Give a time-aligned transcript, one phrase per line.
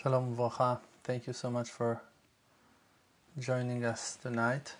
[0.00, 0.78] Shalom Uvracha.
[1.02, 2.00] Thank you so much for
[3.36, 4.76] joining us tonight.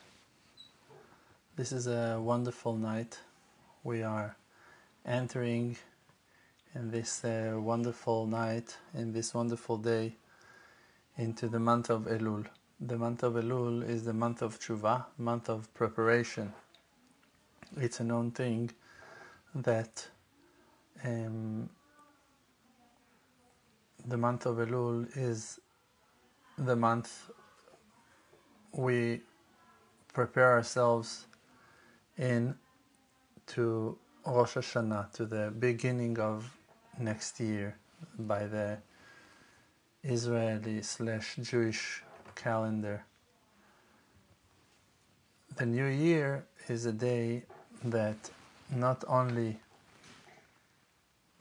[1.57, 3.19] This is a wonderful night.
[3.83, 4.37] We are
[5.05, 5.77] entering
[6.73, 10.15] in this uh, wonderful night, in this wonderful day,
[11.17, 12.47] into the month of Elul.
[12.81, 16.53] The month of Elul is the month of Tshuva, month of preparation.
[17.77, 18.71] It's a known thing
[19.53, 20.07] that
[21.05, 21.71] um,
[24.09, 25.61] the month of Elul is
[26.57, 27.31] the month
[28.73, 29.21] we
[30.15, 31.27] prepare ourselves
[32.17, 32.55] in
[33.49, 36.51] to Rosh Hashanah, to the beginning of
[36.99, 37.77] next year
[38.19, 38.79] by the
[40.03, 42.03] Israeli slash Jewish
[42.35, 43.05] calendar.
[45.57, 47.45] The new year is a day
[47.85, 48.31] that
[48.75, 49.59] not only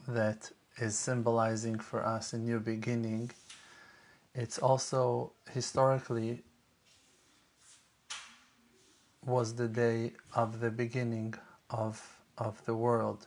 [0.06, 0.50] that
[0.80, 3.30] is symbolizing for us a new beginning,
[4.34, 6.42] it's also historically
[9.24, 11.34] was the day of the beginning
[11.70, 13.26] of, of the world.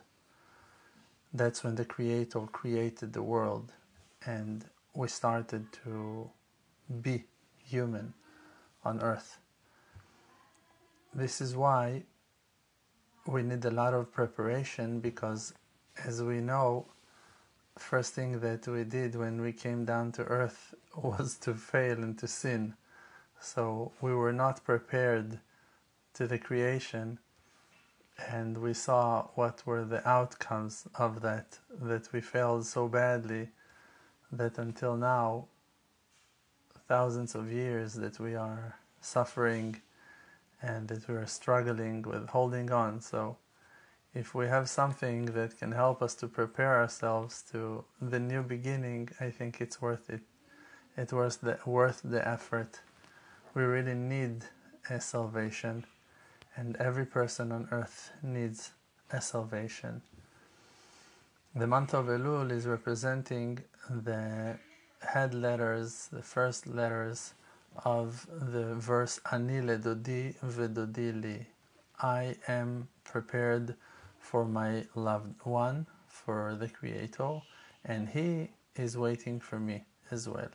[1.32, 3.72] That's when the Creator created the world
[4.26, 4.64] and
[4.94, 6.30] we started to
[7.00, 7.24] be
[7.64, 8.12] human
[8.84, 9.38] on earth.
[11.14, 12.02] This is why
[13.26, 15.54] we need a lot of preparation because,
[16.04, 16.86] as we know,
[17.78, 22.18] first thing that we did when we came down to earth was to fail and
[22.18, 22.74] to sin.
[23.40, 25.40] So we were not prepared
[26.14, 27.18] to the creation
[28.28, 33.48] and we saw what were the outcomes of that that we failed so badly
[34.30, 35.46] that until now
[36.88, 39.80] thousands of years that we are suffering
[40.60, 43.36] and that we are struggling with holding on so
[44.14, 49.08] if we have something that can help us to prepare ourselves to the new beginning,
[49.20, 50.20] I think it's worth it.
[50.96, 52.80] It's worth the, worth the effort.
[53.54, 54.44] We really need
[54.90, 55.86] a salvation,
[56.56, 58.72] and every person on earth needs
[59.10, 60.02] a salvation.
[61.54, 64.58] The month of Elul is representing the
[65.00, 67.34] head letters, the first letters
[67.84, 71.46] of the verse Ani ledodi vedodi.
[72.00, 73.74] I am prepared
[74.22, 77.40] for my loved one, for the Creator,
[77.84, 80.52] and He is waiting for me as well.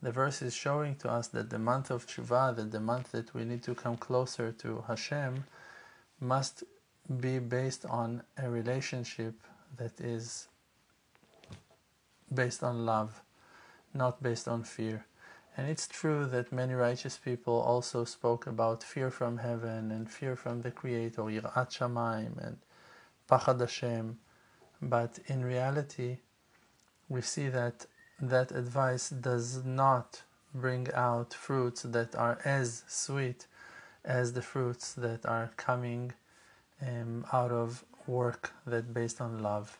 [0.00, 3.34] The verse is showing to us that the month of Tshuva, that the month that
[3.34, 5.44] we need to come closer to Hashem,
[6.20, 6.64] must
[7.20, 9.34] be based on a relationship
[9.76, 10.48] that is
[12.32, 13.22] based on love,
[13.92, 15.04] not based on fear.
[15.56, 20.34] And it's true that many righteous people also spoke about fear from heaven and fear
[20.36, 22.56] from the Creator, Yirat Shamayim, and
[23.28, 24.18] Pachad Hashem.
[24.80, 26.18] But in reality,
[27.08, 27.86] we see that
[28.20, 30.22] that advice does not
[30.54, 33.46] bring out fruits that are as sweet
[34.04, 36.12] as the fruits that are coming
[36.80, 39.78] um, out of work that based on love.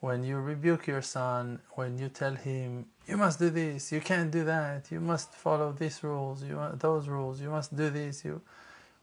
[0.00, 4.30] When you rebuke your son, when you tell him you must do this, you can't
[4.30, 8.40] do that, you must follow these rules, you those rules, you must do this, you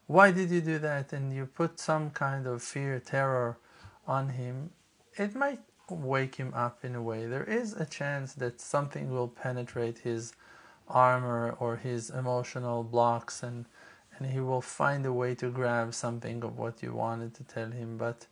[0.06, 1.12] why did you do that?
[1.12, 3.58] And you put some kind of fear, terror
[4.06, 4.70] on him,
[5.16, 7.26] it might wake him up in a way.
[7.26, 10.32] There is a chance that something will penetrate his
[10.88, 13.64] armor or his emotional blocks and
[14.16, 17.70] and he will find a way to grab something of what you wanted to tell
[17.70, 18.26] him but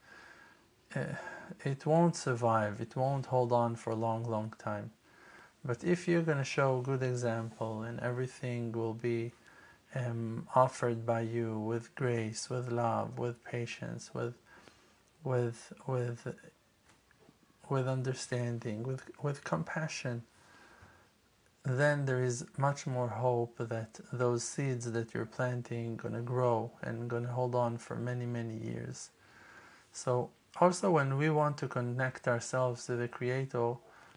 [0.95, 1.01] uh,
[1.65, 4.91] it won't survive it won't hold on for a long long time
[5.65, 9.33] but if you're going to show a good example and everything will be
[9.95, 14.35] um, offered by you with grace, with love, with patience, with
[15.25, 16.35] with with
[17.69, 20.23] with understanding, with with compassion,
[21.65, 27.09] then there is much more hope that those seeds that you're planting gonna grow and
[27.09, 29.11] gonna hold on for many many years.
[29.93, 30.31] So
[30.61, 33.75] also when we want to connect ourselves to the Creator,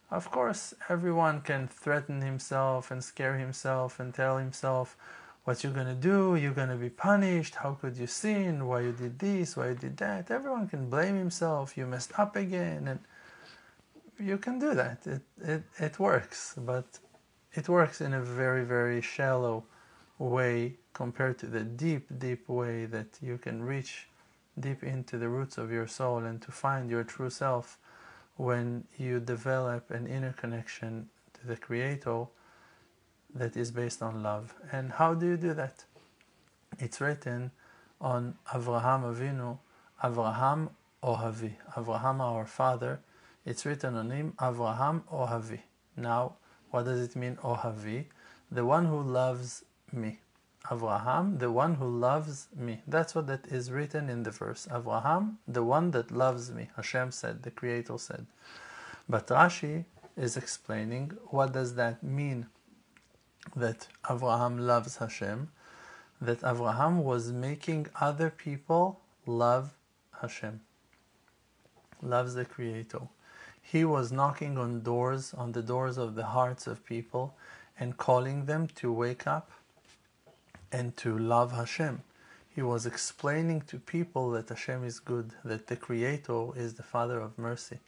[0.10, 4.98] of course everyone can threaten himself and scare himself and tell himself
[5.46, 8.82] what you're going to do, you're going to be punished, how could you sin, why
[8.82, 10.32] you did this, why you did that.
[10.32, 13.00] Everyone can blame himself, you messed up again, and
[14.20, 15.06] you can do that.
[15.06, 17.00] It, it, it works, but
[17.54, 19.64] it works in a very, very shallow
[20.18, 24.08] way compared to the deep, deep way that you can reach
[24.60, 27.78] deep into the roots of your soul and to find your true self
[28.38, 32.26] when you develop an inner connection to the Creator
[33.36, 34.56] that is based on love.
[34.72, 35.84] And how do you do that?
[36.80, 37.52] It's written
[38.02, 39.60] on Avraham Avinu,
[40.04, 40.70] Avraham
[41.04, 41.54] Ohavi.
[41.76, 43.00] Avraham, our father,
[43.46, 45.60] it's written on him, Avraham Ohavi.
[45.96, 46.36] Now,
[46.72, 48.06] What does it mean, Ohavi?
[48.52, 50.20] The one who loves me.
[50.66, 52.82] Avraham, the one who loves me.
[52.88, 54.68] That's what that is written in the verse.
[54.72, 56.70] Avraham, the one that loves me.
[56.76, 58.26] Hashem said, the Creator said.
[59.08, 59.86] But Rashi
[60.18, 62.48] is explaining what does that mean
[63.56, 65.50] that Avraham loves Hashem,
[66.22, 69.74] that Avraham was making other people love
[70.22, 70.62] Hashem,
[72.02, 73.02] loves the Creator.
[73.62, 77.36] He was knocking on doors, on the doors of the hearts of people,
[77.80, 79.52] and calling them to wake up
[80.72, 82.02] and to love Hashem.
[82.56, 87.20] He was explaining to people that Hashem is good, that the Creator is the Father
[87.20, 87.80] of mercy.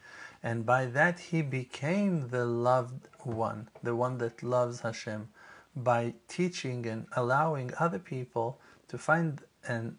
[0.44, 5.30] And by that he became the loved one, the one that loves Hashem,
[5.84, 9.98] by teaching and allowing other people to find an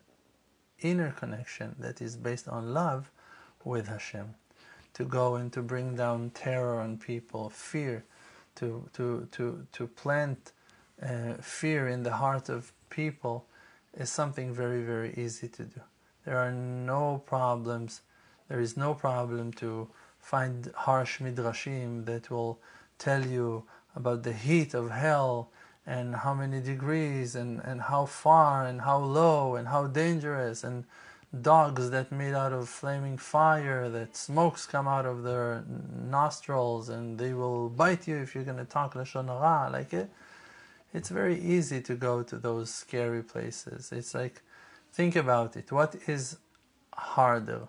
[0.80, 3.10] inner connection that is based on love
[3.64, 4.34] with Hashem.
[4.94, 8.04] To go and to bring down terror on people, fear,
[8.56, 10.52] to, to, to, to plant
[11.00, 13.46] uh, fear in the heart of people
[13.94, 15.80] is something very, very easy to do.
[16.24, 18.00] There are no problems.
[18.48, 19.88] There is no problem to
[20.18, 22.58] find harsh midrashim that will
[22.98, 23.64] tell you
[23.94, 25.50] about the heat of hell
[25.88, 30.84] and how many degrees and, and how far and how low and how dangerous and
[31.42, 35.64] dogs that made out of flaming fire that smokes come out of their
[36.18, 40.08] nostrils and they will bite you if you're going to talk lashon hara like it
[40.94, 43.92] it's very easy to go to those scary places.
[43.92, 44.42] It's like
[44.92, 45.70] think about it.
[45.70, 46.38] What is
[46.94, 47.68] harder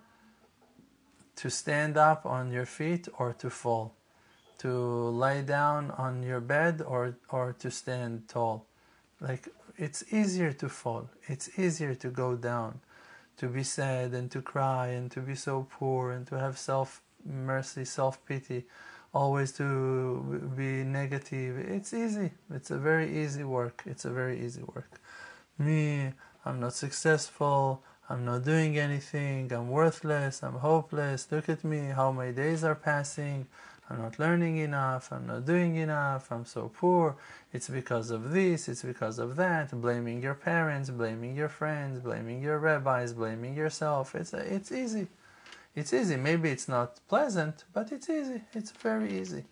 [1.36, 3.96] to stand up on your feet or to fall,
[4.60, 8.66] to lie down on your bed or, or to stand tall.
[9.20, 9.48] Like
[9.78, 12.82] it's easier to fall, it's easier to go down,
[13.38, 17.02] to be sad and to cry and to be so poor and to have self
[17.26, 18.66] mercy, self pity,
[19.14, 21.58] always to be negative.
[21.58, 25.00] It's easy, it's a very easy work, it's a very easy work.
[25.58, 26.12] Me,
[26.46, 32.12] I'm not successful, I'm not doing anything, I'm worthless, I'm hopeless, look at me, how
[32.12, 33.48] my days are passing,
[33.90, 37.16] I'm not learning enough, I'm not doing enough, I'm so poor,
[37.52, 42.42] it's because of this, it's because of that, blaming your parents, blaming your friends, blaming
[42.42, 44.14] your rabbis, blaming yourself.
[44.14, 45.08] It's, it's easy.
[45.76, 46.18] It's easy.
[46.18, 48.42] Maybe it's not pleasant, but it's easy.
[48.54, 49.46] It's very easy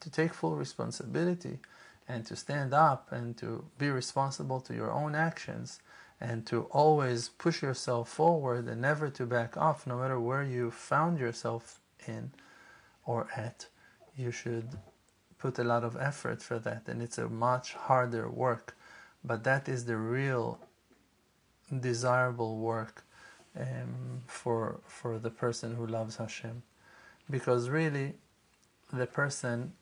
[0.00, 1.58] to take full responsibility
[2.06, 5.80] and to stand up and to be responsible to your own actions
[6.20, 10.70] and to always push yourself forward and never to back off, no matter where you
[10.70, 12.30] found yourself in
[13.06, 13.66] or at,
[14.16, 14.68] you should
[15.38, 16.82] put a lot of effort for that.
[16.86, 18.76] And it's a much harder work,
[19.24, 20.58] but that is the real
[21.80, 23.04] desirable work
[23.58, 26.62] um, for, for the person who loves Hashem.
[27.30, 28.14] Because really,
[28.92, 29.72] the person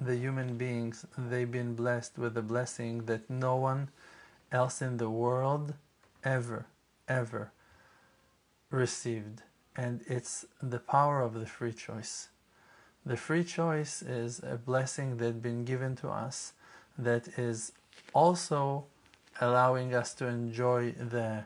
[0.00, 3.88] the human beings they've been blessed with a blessing that no one
[4.52, 5.74] else in the world
[6.24, 6.66] ever,
[7.08, 7.50] ever
[8.70, 9.42] received.
[9.76, 12.28] And it's the power of the free choice.
[13.06, 16.52] The free choice is a blessing that's been given to us
[16.98, 17.72] that is
[18.12, 18.86] also
[19.40, 21.44] allowing us to enjoy the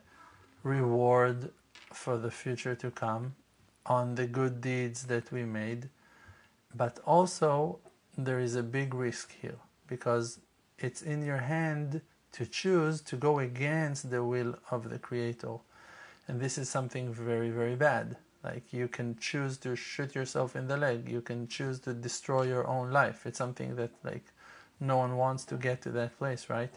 [0.63, 1.51] reward
[1.93, 3.35] for the future to come
[3.85, 5.89] on the good deeds that we made.
[6.75, 7.81] But also,
[8.17, 10.41] there is a big risk here because
[10.79, 12.01] it's in your hand
[12.33, 15.59] to choose to go against the will of the Creator.
[16.29, 18.17] And this is something very, very bad.
[18.45, 22.43] Like you can choose to shoot yourself in the leg, you can choose to destroy
[22.43, 23.27] your own life.
[23.27, 24.25] It's something that like
[24.81, 26.75] no one wants to get to that place, right?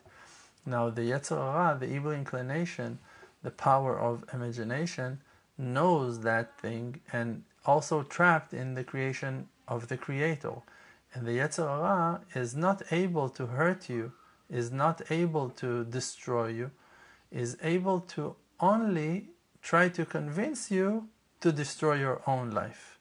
[0.66, 3.00] Now the Yetzer Hara, the evil inclination,
[3.42, 5.22] the power of imagination,
[5.58, 10.54] knows that thing and also trapped in the creation of the Creator.
[11.14, 14.12] And the Yetzer Hara is not able to hurt you
[14.50, 16.72] is not able to destroy you,
[17.32, 19.30] is able to only
[19.66, 21.08] try to convince you
[21.42, 23.00] to destroy your own life.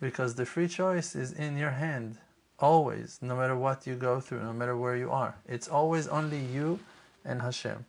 [0.00, 2.18] Because the free choice is in your hand,
[2.58, 5.36] always, no matter what you go through, no matter where you are.
[5.46, 6.80] It's always only you
[7.24, 7.86] and Hashem.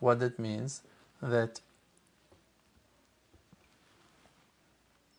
[0.00, 0.82] What that means
[1.22, 1.60] that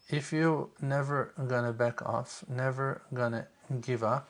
[0.09, 3.47] if you never gonna back off, never gonna
[3.79, 4.29] give up,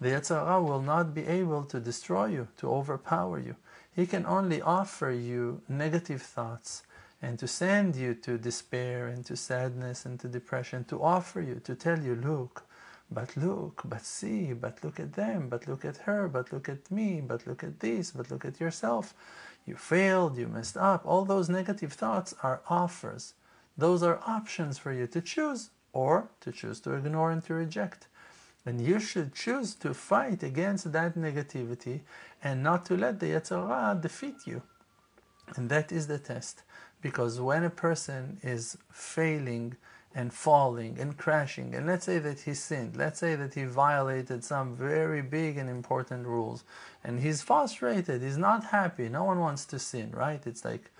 [0.00, 3.56] the Yetzer Hara will not be able to destroy you, to overpower you.
[3.94, 6.82] He can only offer you negative thoughts
[7.22, 11.60] and to send you to despair and to sadness and to depression, to offer you,
[11.64, 12.64] to tell you, look,
[13.10, 16.90] but look, but see, but look at them, but look at her, but look at
[16.90, 19.14] me, but look at this, but look at yourself.
[19.64, 21.02] You failed, you messed up.
[21.06, 23.34] All those negative thoughts are offers.
[23.78, 28.08] Those are options for you to choose or to choose to ignore and to reject.
[28.66, 32.00] And you should choose to fight against that negativity
[32.42, 34.62] and not to let the Yetzer Hara defeat you.
[35.56, 36.62] And that is the test.
[37.02, 39.76] Because when a person is failing
[40.14, 44.42] and falling and crashing, and let's say that he sinned, let's say that he violated
[44.42, 46.64] some very big and important rules,
[47.02, 50.46] and he's frustrated, he's not happy, no one wants to sin, right?
[50.46, 50.90] It's like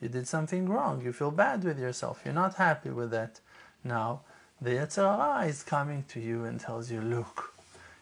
[0.00, 3.40] you did something wrong, you feel bad with yourself, you're not happy with that.
[3.82, 4.22] Now,
[4.60, 7.52] the Yetzer Hara is coming to you and tells you, look,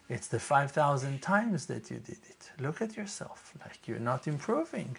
[0.09, 2.51] it's the 5,000 times that you did it.
[2.59, 4.97] Look at yourself, like you're not improving.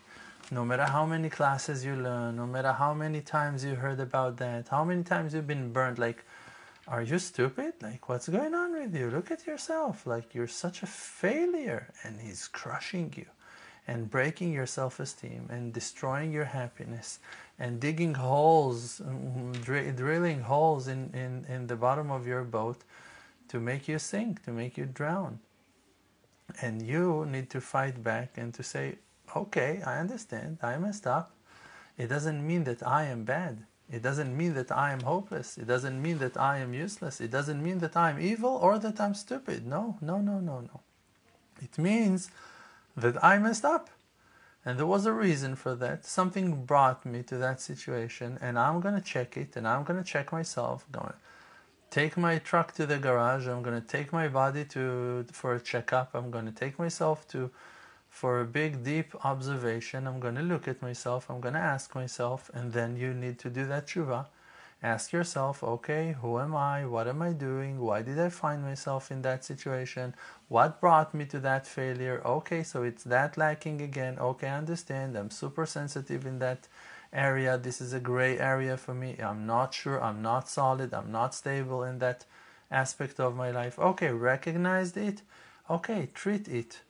[0.50, 4.36] No matter how many classes you learn, no matter how many times you heard about
[4.36, 6.24] that, how many times you've been burned, like,
[6.88, 7.74] are you stupid?
[7.82, 9.10] Like, what's going on with you?
[9.10, 10.06] Look at yourself.
[10.06, 11.88] Like, you're such a failure.
[12.04, 13.26] And he's crushing you
[13.88, 17.18] and breaking your self esteem and destroying your happiness
[17.58, 19.00] and digging holes,
[19.62, 22.78] dr- drilling holes in, in, in the bottom of your boat
[23.48, 25.38] to make you sink, to make you drown.
[26.60, 28.96] And you need to fight back and to say,
[29.34, 31.32] okay, I understand, I messed up.
[31.98, 33.64] It doesn't mean that I am bad.
[33.90, 35.56] It doesn't mean that I am hopeless.
[35.56, 37.20] It doesn't mean that I am useless.
[37.20, 39.66] It doesn't mean that I'm evil or that I'm stupid.
[39.66, 40.80] No, no, no, no, no.
[41.62, 42.30] It means
[42.96, 43.88] that I messed up.
[44.66, 46.04] And there was a reason for that.
[46.04, 50.02] Something brought me to that situation, and I'm going to check it, and I'm going
[50.02, 50.84] to check myself.
[50.86, 51.18] I'm going to
[51.88, 53.46] take my truck to the garage.
[53.46, 56.16] I'm going to take my body to for a checkup.
[56.16, 57.52] I'm going to take myself to
[58.08, 60.08] for a big, deep observation.
[60.08, 61.30] I'm going to look at myself.
[61.30, 64.26] I'm going to ask myself, and then you need to do that tshuva.
[64.82, 66.84] Ask yourself, okay, who am I?
[66.84, 67.80] What am I doing?
[67.80, 70.14] Why did I find myself in that situation?
[70.48, 72.20] What brought me to that failure?
[72.24, 74.18] Okay, so it's that lacking again.
[74.18, 75.16] Okay, I understand.
[75.16, 76.68] I'm super sensitive in that
[77.10, 77.56] area.
[77.56, 79.16] This is a gray area for me.
[79.18, 80.02] I'm not sure.
[80.02, 80.92] I'm not solid.
[80.92, 82.26] I'm not stable in that
[82.70, 83.78] aspect of my life.
[83.78, 85.22] Okay, recognized it.
[85.70, 86.82] Okay, treat it.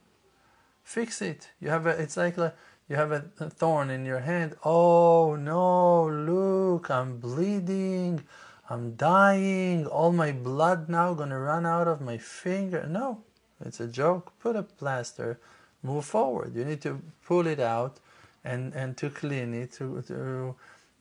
[0.82, 1.50] Fix it.
[1.60, 2.52] You have a, it's like, a,
[2.88, 4.56] you have a, thorn in your hand.
[4.64, 8.22] Oh no, look, I'm bleeding.
[8.68, 9.86] I'm dying.
[9.86, 12.86] All my blood now gonna run out of my finger.
[12.88, 13.22] No,
[13.64, 14.32] it's a joke.
[14.40, 15.38] Put a plaster.
[15.82, 16.54] Move forward.
[16.54, 18.00] You need to pull it out
[18.44, 20.54] and, and to clean it, to, to,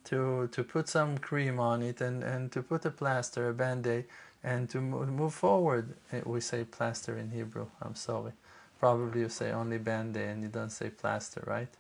[0.06, 4.06] to, to put some cream on it and, and to put a plaster, a band-aid,
[4.44, 5.96] and to move forward.
[6.12, 7.68] Eh, we say plaster in Hebrew.
[7.82, 8.34] I'm sorry.
[8.80, 11.74] Probably you say only band-aid and you don't say plaster, right?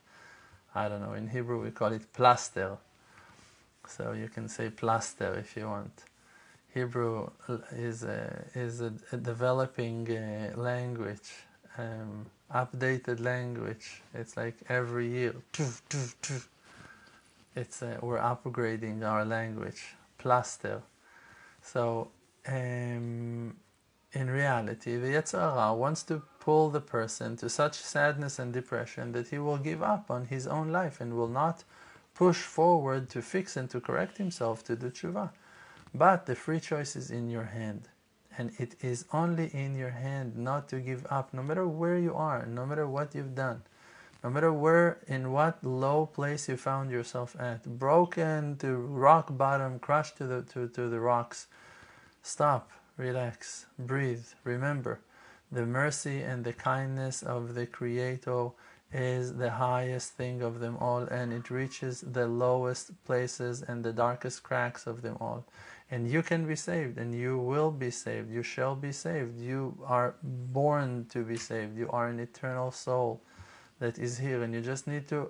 [0.74, 1.14] I don't know.
[1.14, 2.78] In Hebrew we call it plaster.
[3.88, 6.04] So you can say plaster if you want.
[6.74, 7.30] Hebrew
[7.72, 11.32] is a, is a, a developing uh, language,
[11.78, 14.02] um, updated language.
[14.14, 15.36] It's like every year.
[17.56, 19.96] It's uh, we're upgrading our language.
[20.18, 20.82] Plaster.
[21.62, 22.10] So
[22.48, 23.56] um,
[24.12, 29.14] in reality, the Yetzer Hara wants to pull the person to such sadness and depression
[29.14, 31.64] that he will give up on his own life and will not
[32.14, 35.32] push forward to fix and to correct himself to do tshuva.
[35.92, 37.90] But the free choice is in your hand.
[38.38, 42.14] And it is only in your hand not to give up, no matter where you
[42.14, 43.64] are, no matter what you've done,
[44.24, 49.80] no matter where, in what low place you found yourself at, broken to rock bottom,
[49.80, 51.48] crushed to the, to, to the rocks.
[52.22, 55.00] Stop, relax, breathe, remember
[55.52, 58.50] the mercy and the kindness of the Creator
[58.92, 63.94] is the highest thing of them all, and it reaches the lowest places and the
[63.94, 65.46] darkest cracks of them all.
[65.92, 68.32] And you can be saved, and you will be saved.
[68.32, 69.40] You shall be saved.
[69.40, 71.78] You are born to be saved.
[71.78, 73.22] You are an eternal soul
[73.80, 75.30] that is here, and you just need to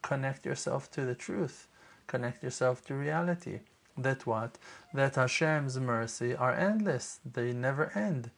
[0.00, 1.68] connect yourself to the truth,
[2.06, 3.60] connect yourself to reality.
[3.98, 4.58] That what?
[4.94, 8.30] That Hashem's mercy are endless, they never end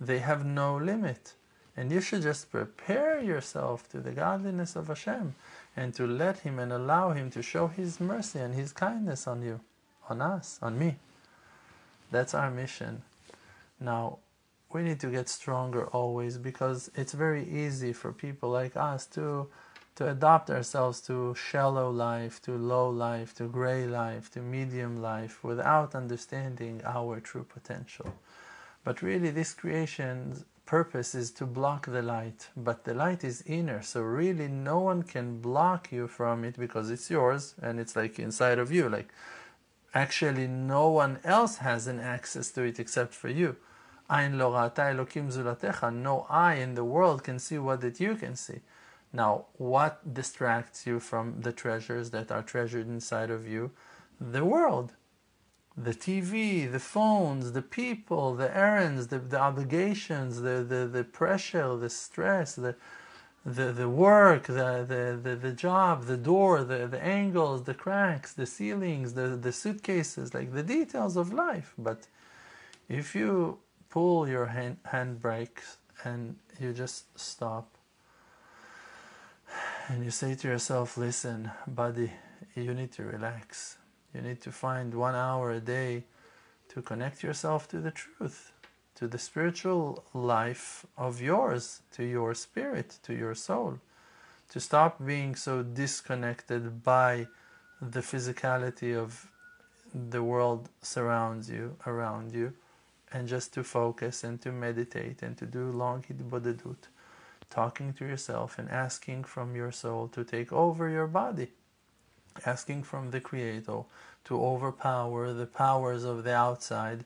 [0.00, 1.34] they have no limit.
[1.76, 5.34] And you should just prepare yourself to the godliness of Hashem
[5.76, 9.42] and to let Him and allow Him to show His mercy and His kindness on
[9.42, 9.60] you,
[10.08, 10.96] on us, on me.
[12.10, 13.02] That's our mission.
[13.78, 14.18] Now,
[14.72, 19.48] we need to get stronger always because it's very easy for people like us to
[19.98, 25.42] to adopt ourselves to shallow life, to low life, to gray life, to medium life
[25.42, 28.14] without understanding our true potential.
[28.88, 32.48] But really, this creation's purpose is to block the light.
[32.56, 36.88] But the light is inner, so really, no one can block you from it because
[36.88, 38.88] it's yours and it's like inside of you.
[38.88, 39.10] Like,
[39.92, 43.56] actually, no one else has an access to it except for you.
[44.08, 44.56] No
[46.30, 48.60] eye in the world can see what that you can see.
[49.12, 53.70] Now, what distracts you from the treasures that are treasured inside of you?
[54.18, 54.94] The world
[55.82, 61.76] the TV, the phones, the people, the errands, the, the obligations, the, the, the pressure,
[61.76, 62.74] the stress, the,
[63.46, 68.32] the, the work, the, the, the, the job, the door, the, the angles, the cracks,
[68.32, 71.74] the ceilings, the, the suitcases, like the details of life.
[71.78, 72.08] But
[72.88, 73.58] if you
[73.88, 77.68] pull your hand, handbrakes and you just stop
[79.88, 82.12] and you say to yourself, listen, buddy,
[82.54, 83.78] you need to relax.
[84.14, 86.04] You need to find one hour a day
[86.70, 88.52] to connect yourself to the truth,
[88.94, 93.78] to the spiritual life of yours, to your spirit, to your soul.
[94.50, 97.26] To stop being so disconnected by
[97.82, 99.28] the physicality of
[99.94, 102.54] the world surrounds you, around you,
[103.12, 106.88] and just to focus and to meditate and to do long hitbodedut,
[107.50, 111.48] talking to yourself and asking from your soul to take over your body
[112.46, 113.82] asking from the Creator
[114.24, 117.04] to overpower the powers of the outside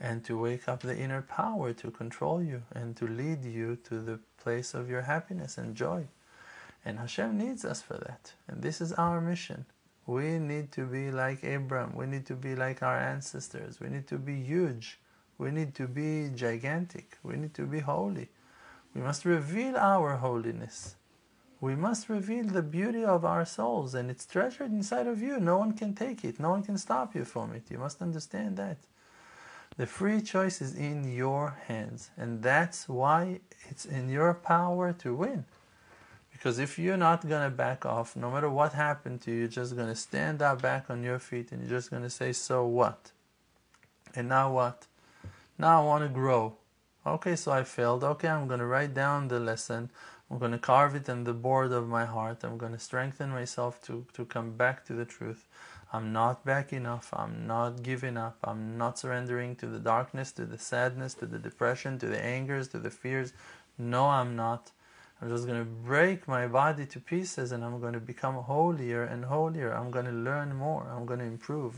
[0.00, 4.00] and to wake up the inner power to control you and to lead you to
[4.00, 6.06] the place of your happiness and joy.
[6.84, 8.32] And Hashem needs us for that.
[8.48, 9.64] And this is our mission.
[10.06, 11.94] We need to be like Abram.
[11.94, 13.80] We need to be like our ancestors.
[13.80, 14.98] We need to be huge.
[15.38, 17.18] We need to be gigantic.
[17.22, 18.28] We need to be holy.
[18.94, 20.96] We must reveal our holiness
[21.64, 25.40] we must reveal the beauty of our souls and it's treasured inside of you.
[25.40, 27.70] No one can take it, no one can stop you from it.
[27.70, 28.76] You must understand that.
[29.78, 33.40] The free choice is in your hands, and that's why
[33.70, 35.46] it's in your power to win.
[36.30, 39.48] Because if you're not going to back off, no matter what happened to you, you're
[39.48, 42.32] just going to stand up back on your feet and you're just going to say,
[42.32, 43.10] So what?
[44.14, 44.86] And now what?
[45.58, 46.58] Now I want to grow.
[47.06, 48.02] Okay, so I failed.
[48.02, 49.90] Okay, I'm going to write down the lesson.
[50.34, 52.42] I'm going to carve it in the board of my heart.
[52.42, 55.46] I'm going to strengthen myself to, to come back to the truth.
[55.92, 57.10] I'm not backing off.
[57.12, 58.38] I'm not giving up.
[58.42, 62.66] I'm not surrendering to the darkness, to the sadness, to the depression, to the angers,
[62.70, 63.32] to the fears.
[63.78, 64.72] No, I'm not.
[65.22, 69.04] I'm just going to break my body to pieces and I'm going to become holier
[69.04, 69.72] and holier.
[69.72, 70.90] I'm going to learn more.
[70.92, 71.76] I'm going to improve.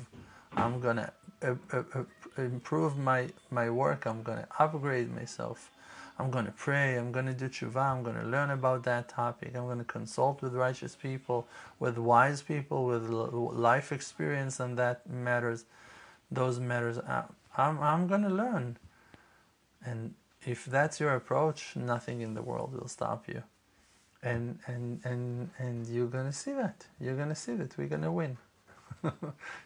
[0.57, 2.05] I'm going to uh, uh, uh,
[2.38, 4.07] improve my, my work.
[4.07, 5.71] I'm going to upgrade myself.
[6.19, 9.09] I'm going to pray, I'm going to do tshuva, I'm going to learn about that
[9.09, 11.47] topic, I'm going to consult with righteous people,
[11.79, 15.67] with wise people, with life experience and that matters,
[16.31, 16.97] those matters.
[16.99, 17.25] Uh,
[17.57, 18.79] I'm, I'm going to learn.
[19.85, 23.43] And if that's your approach, nothing in the world will stop you.
[24.23, 26.87] And, and, and, and you're going to see that.
[26.99, 28.39] You're going to see that we're going to win.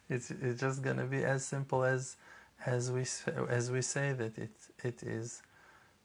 [0.09, 2.17] it's, it's just going to be as simple as,
[2.67, 3.05] as, we,
[3.49, 4.51] as we say that it,
[4.83, 5.43] it is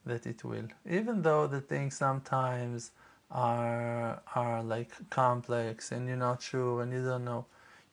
[0.06, 0.68] that it will.
[0.88, 2.92] Even though the things sometimes
[3.30, 7.44] are are like complex and you're not sure and you don't know,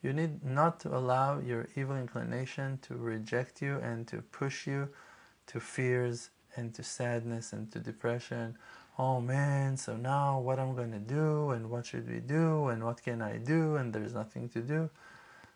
[0.01, 4.89] you need not to allow your evil inclination to reject you and to push you
[5.47, 8.55] to fears and to sadness and to depression.
[8.99, 13.01] Oh man, so now what I'm to do and what should we do and what
[13.01, 14.89] can I do and there's nothing to do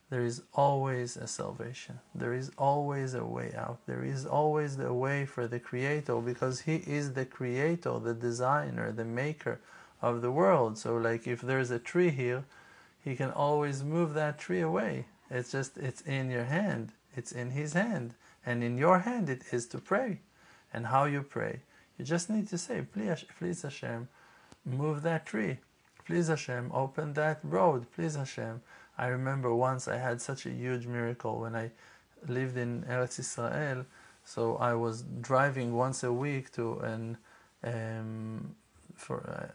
[0.10, 2.00] there is always a salvation.
[2.16, 3.80] There is always a way out.
[3.86, 8.94] There is always the way for the Creator because He is the Creator, the designer,
[8.94, 9.60] the maker
[10.02, 10.78] of the world.
[10.78, 12.46] So, like if there's a tree here,
[13.04, 15.08] He can always move that tree away.
[15.30, 16.94] It's just, it's in your hand.
[17.16, 18.14] It's in His hand.
[18.46, 20.22] And in your hand it is to pray.
[20.74, 21.62] And how you pray.
[21.98, 24.08] You just need to say, please, please Hashem,
[24.66, 25.58] move that tree.
[26.06, 27.88] Please Hashem, open that road.
[27.94, 28.62] Please Hashem,
[28.98, 31.72] I remember once I had such a huge miracle when I
[32.28, 33.86] lived in Eretz Israel.
[34.24, 37.18] So I was driving once a week to an
[37.64, 38.56] um,
[38.96, 39.48] for uh,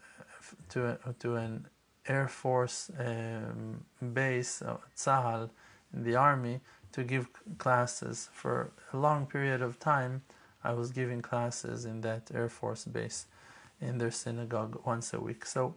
[0.70, 1.66] to to an
[2.06, 5.50] Air Force um, base, uh, Tzahal,
[5.94, 6.60] in the army,
[6.92, 7.28] to give
[7.58, 10.22] classes for a long period of time.
[10.64, 13.26] I was giving classes in that Air Force base,
[13.80, 15.44] in their synagogue once a week.
[15.44, 15.74] So,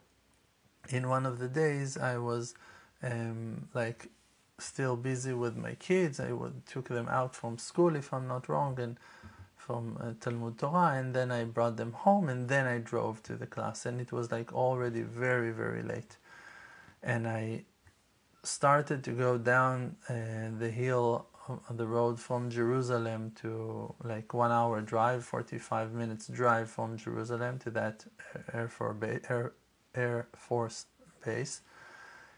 [0.90, 2.54] in one of the days, I was
[3.04, 4.10] um, like
[4.60, 6.20] still busy with my kids.
[6.20, 8.98] I would, took them out from school, if I'm not wrong, and
[9.58, 13.36] from uh, Talmud Torah, and then I brought them home, and then I drove to
[13.36, 16.18] the class, and it was like already very, very late,
[17.02, 17.64] and I
[18.44, 20.14] started to go down uh,
[20.60, 26.70] the hill on the road from Jerusalem to like one hour drive, 45 minutes drive
[26.70, 28.06] from Jerusalem to that
[28.54, 28.96] Air Force,
[29.30, 29.54] Air,
[29.94, 30.86] Air Force
[31.24, 31.62] base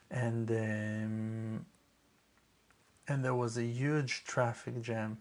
[0.09, 1.65] and um,
[3.07, 5.17] and there was a huge traffic jam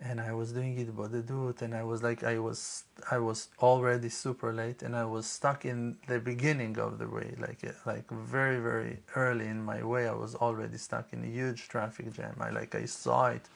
[0.00, 4.52] and I was doing hitbodedut, and I was like, I was, I was already super
[4.52, 8.98] late, and I was stuck in the beginning of the way, like, like very, very
[9.14, 10.08] early in my way.
[10.08, 12.36] I was already stuck in a huge traffic jam.
[12.40, 13.48] I like, I saw it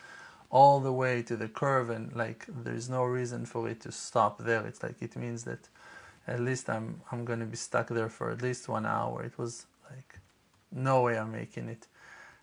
[0.51, 4.39] all the way to the curve, and like, there's no reason for it to stop
[4.39, 4.67] there.
[4.67, 5.69] It's like it means that
[6.27, 9.23] at least I'm, I'm gonna be stuck there for at least one hour.
[9.23, 10.21] It was like,
[10.73, 11.87] no way I'm making it.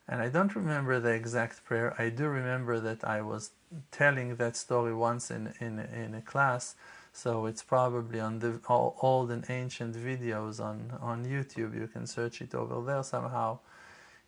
[0.07, 1.95] And I don't remember the exact prayer.
[1.97, 3.51] I do remember that I was
[3.91, 6.75] telling that story once in, in, in a class,
[7.11, 11.73] so it's probably on the old and ancient videos on, on YouTube.
[11.73, 13.59] You can search it over there somehow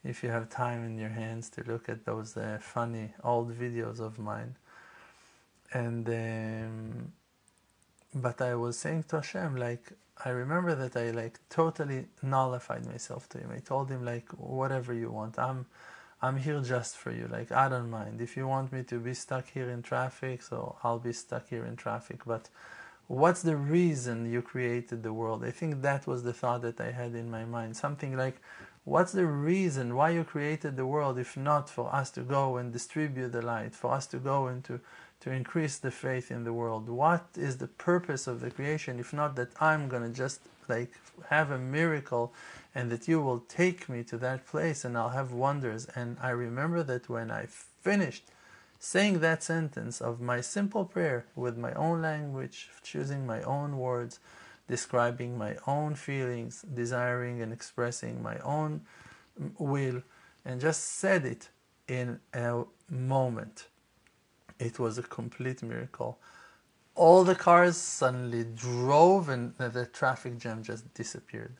[0.03, 3.99] if you have time in your hands to look at those uh, funny old videos
[3.99, 4.55] of mine.
[5.73, 7.11] And um,
[8.15, 9.91] but I was saying to Hashem, like
[10.25, 13.51] I remember that I like totally nullified myself to him.
[13.53, 15.37] I told him like whatever you want.
[15.37, 15.67] I'm
[16.21, 17.27] I'm here just for you.
[17.31, 18.21] Like I don't mind.
[18.21, 21.65] If you want me to be stuck here in traffic, so I'll be stuck here
[21.65, 22.21] in traffic.
[22.25, 22.49] But
[23.07, 25.43] what's the reason you created the world?
[25.45, 27.77] I think that was the thought that I had in my mind.
[27.77, 28.41] Something like
[28.85, 32.73] what's the reason why you created the world if not for us to go and
[32.73, 34.79] distribute the light, for us to go and to
[35.21, 36.87] to increase the faith in the world.
[36.89, 40.91] What is the purpose of the creation if not that I'm going to just like
[41.29, 42.33] have a miracle
[42.75, 45.87] and that you will take me to that place and I'll have wonders.
[45.95, 48.23] And I remember that when I finished
[48.79, 54.19] saying that sentence of my simple prayer with my own language, choosing my own words,
[54.67, 58.81] describing my own feelings, desiring and expressing my own
[59.41, 60.03] mm, will,
[60.45, 61.49] and just said it
[61.87, 63.67] in a moment
[64.59, 66.17] it was a complete miracle.
[66.95, 71.53] All the cars suddenly drove and the traffic jam just disappeared.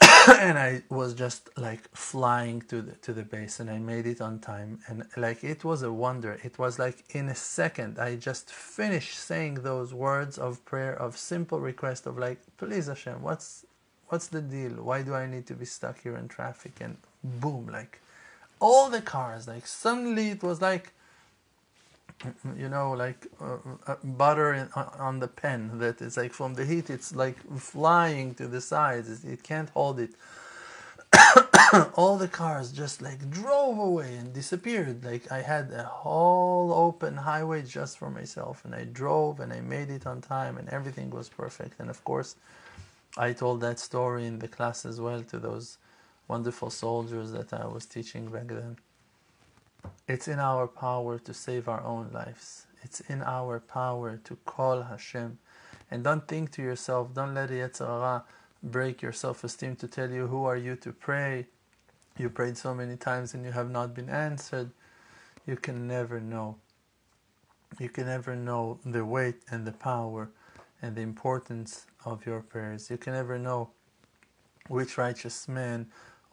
[0.40, 4.20] and I was just like flying to the to the base and I made it
[4.20, 6.38] on time and like it was a wonder.
[6.42, 11.16] It was like in a second I just finished saying those words of prayer of
[11.16, 13.66] simple request of like please Hashem what's
[14.08, 14.82] what's the deal?
[14.82, 16.74] Why do I need to be stuck here in traffic?
[16.80, 18.00] And boom like
[18.60, 20.92] all the cars like suddenly it was like
[22.56, 26.64] you know, like uh, uh, butter in, on the pen that is like from the
[26.64, 29.24] heat, it's like flying to the sides.
[29.24, 30.12] It can't hold it.
[31.94, 35.04] All the cars just like drove away and disappeared.
[35.04, 39.60] Like I had a whole open highway just for myself, and I drove and I
[39.60, 41.80] made it on time, and everything was perfect.
[41.80, 42.36] And of course,
[43.16, 45.78] I told that story in the class as well to those
[46.28, 48.76] wonderful soldiers that I was teaching back then.
[50.08, 52.66] It's in our power to save our own lives.
[52.82, 55.38] It's in our power to call Hashem.
[55.90, 58.22] And don't think to yourself, don't let Yetzer
[58.62, 61.46] break your self esteem to tell you who are you to pray.
[62.18, 64.70] You prayed so many times and you have not been answered.
[65.46, 66.56] You can never know.
[67.78, 70.30] You can never know the weight and the power
[70.82, 72.90] and the importance of your prayers.
[72.90, 73.70] You can never know
[74.68, 75.86] which righteous man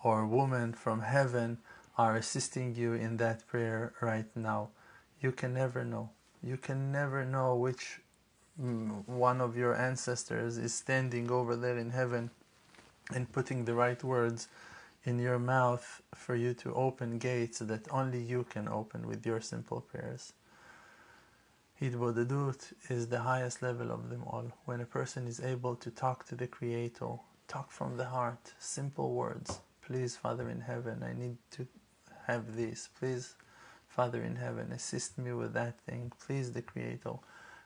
[0.03, 1.59] or woman from heaven
[1.99, 4.69] are assisting you in that prayer right now.
[5.19, 6.11] You can never know.
[6.41, 7.99] You can never know which
[8.57, 12.31] mm, one of your ancestors is standing over there in heaven
[13.13, 14.47] and putting the right words
[15.03, 19.41] in your mouth for you to open gates that only you can open with your
[19.41, 20.31] simple prayers.
[21.81, 24.53] Hitbodedut is the highest level of them all.
[24.63, 27.15] When a person is able to talk to the Creator,
[27.49, 29.59] talk from the heart, simple words.
[29.81, 31.67] Please, Father in heaven, I need to
[32.29, 32.89] have this.
[32.99, 33.35] Please,
[33.87, 36.11] Father in heaven, assist me with that thing.
[36.25, 37.15] Please, the Creator,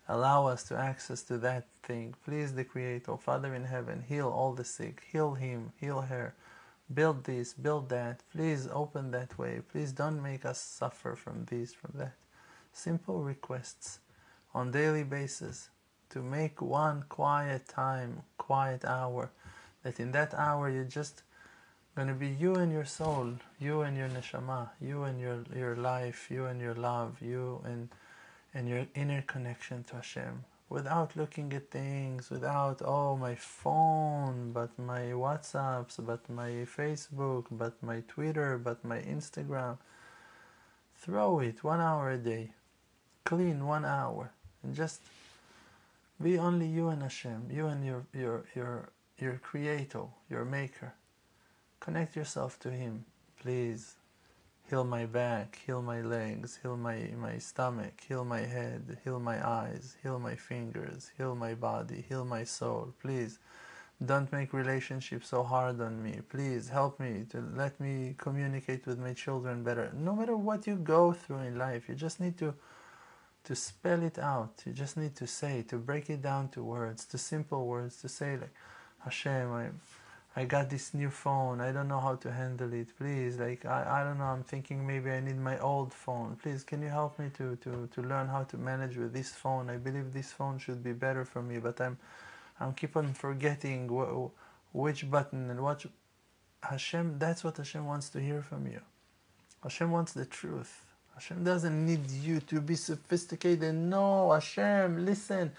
[0.07, 2.15] allow us to access to that thing.
[2.25, 6.33] Please, the Creator, Father in heaven, heal all the sick, heal him, heal her.
[6.93, 8.21] Build this, build that.
[8.31, 9.61] Please open that way.
[9.71, 12.15] Please don't make us suffer from this, from that.
[12.71, 13.99] Simple requests
[14.53, 15.69] on daily basis
[16.09, 19.31] to make one quiet time, quiet hour,
[19.83, 21.23] that in that hour you just
[21.95, 25.75] going to be you and your soul, you and your neshama, you and your your
[25.75, 27.89] life, you and your love, you and
[28.53, 34.77] and your inner connection to Hashem, without looking at things, without oh my phone, but
[34.79, 39.77] my WhatsApps, but my Facebook, but my Twitter, but my Instagram.
[40.95, 42.53] Throw it one hour a day,
[43.23, 44.31] clean one hour,
[44.63, 45.01] and just
[46.21, 50.93] be only you and Hashem, you and your your your your Creator, your Maker.
[51.83, 53.03] Connect yourself to Him,
[53.41, 53.95] please.
[54.69, 59.45] Heal my back, heal my legs, heal my, my stomach, heal my head, heal my
[59.45, 62.93] eyes, heal my fingers, heal my body, heal my soul.
[63.01, 63.39] Please
[64.05, 66.21] don't make relationships so hard on me.
[66.29, 69.91] Please help me to let me communicate with my children better.
[69.93, 72.53] No matter what you go through in life, you just need to
[73.43, 74.63] to spell it out.
[74.65, 78.07] You just need to say, to break it down to words, to simple words, to
[78.07, 78.53] say like,
[79.03, 79.67] Hashem, I,
[80.35, 81.61] I got this new phone.
[81.61, 82.87] I don't know how to handle it.
[82.97, 84.25] Please, like, I, I don't know.
[84.25, 86.37] I'm thinking maybe I need my old phone.
[86.41, 89.69] Please, can you help me to, to, to learn how to manage with this phone?
[89.69, 91.99] I believe this phone should be better for me, but I'm,
[92.59, 94.29] I'm keep on forgetting wh-
[94.75, 95.85] which button and what.
[96.63, 98.79] Hashem, that's what Hashem wants to hear from you.
[99.61, 100.83] Hashem wants the truth.
[101.13, 103.75] Hashem doesn't need you to be sophisticated.
[103.75, 105.51] No, Hashem, listen.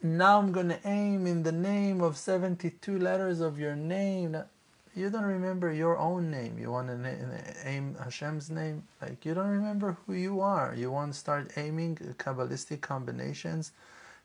[0.00, 4.36] Now I'm going to aim in the name of 72 letters of your name.
[4.94, 6.56] You don't remember your own name.
[6.56, 8.84] You want to aim Hashem's name?
[9.02, 10.72] Like, you don't remember who you are.
[10.76, 13.72] You want to start aiming Kabbalistic combinations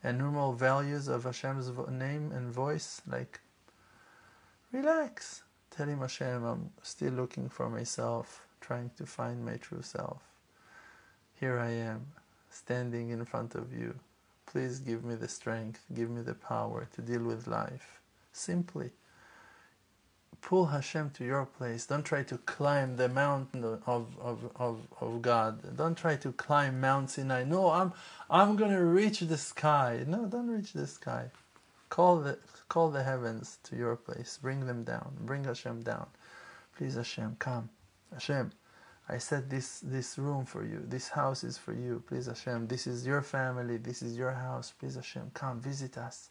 [0.04, 3.02] and numeral values of Hashem's name and voice?
[3.10, 3.40] Like,
[4.72, 5.42] relax.
[5.72, 10.22] Tell him, Hashem, I'm still looking for myself, trying to find my true self.
[11.40, 12.06] Here I am,
[12.52, 13.96] standing in front of you.
[14.54, 18.00] Please give me the strength, give me the power to deal with life.
[18.32, 18.92] Simply
[20.44, 21.88] pull Hashem to your place.
[21.88, 23.82] Don't try to climb the mountain of,
[24.22, 25.76] of, of, of God.
[25.76, 27.46] Don't try to climb Mount Sinai.
[27.46, 27.94] No, I'm
[28.30, 30.04] I'm gonna reach the sky.
[30.06, 31.32] No, don't reach the sky.
[31.90, 32.38] Call the
[32.70, 34.38] call the heavens to your place.
[34.42, 35.14] Bring them down.
[35.22, 36.08] Bring Hashem down.
[36.78, 37.70] Please Hashem, come.
[38.14, 38.52] Hashem,
[39.10, 40.84] I set this, this room for you.
[40.88, 42.02] This house is for you.
[42.08, 42.68] Please Hashem.
[42.68, 43.78] This is your family.
[43.78, 44.74] This is your house.
[44.80, 45.32] Please Hashem.
[45.34, 46.30] Come visit us.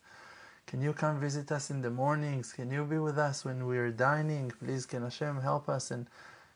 [0.67, 2.53] Can you come visit us in the mornings?
[2.53, 4.51] Can you be with us when we are dining?
[4.51, 5.91] Please, can Hashem help us?
[5.91, 6.07] And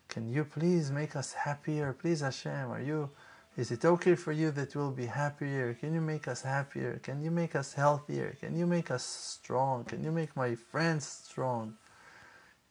[0.09, 1.92] can you please make us happier?
[1.92, 3.11] Please Hashem, are you,
[3.57, 5.74] is it okay for you that we'll be happier?
[5.74, 6.98] Can you make us happier?
[7.02, 8.37] Can you make us healthier?
[8.40, 9.85] Can you make us strong?
[9.85, 11.74] Can you make my friends strong?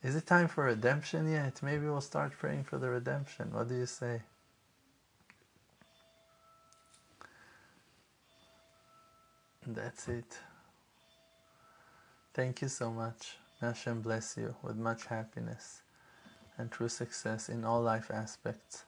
[0.06, 1.64] Is it time for redemption yet?
[1.64, 3.52] Maybe we'll start praying for the redemption.
[3.52, 4.22] What do you say?
[9.66, 10.38] That's it.
[12.36, 13.38] Thank you so much.
[13.62, 15.82] Hashem bless you with much happiness
[16.60, 18.84] and true success in all life aspects.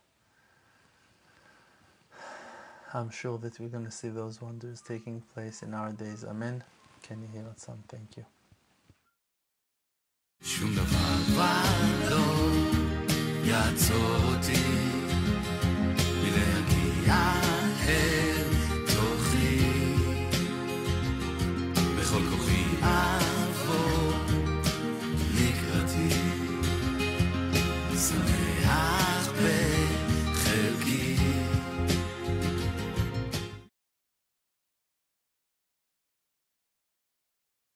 [2.93, 6.23] I'm sure that we're going to see those wonders taking place in our days.
[6.23, 6.63] Amen.
[7.01, 7.83] Can you hear some?
[7.87, 8.25] Thank you.
[11.37, 12.25] varlo,
[13.45, 14.26] ja zog.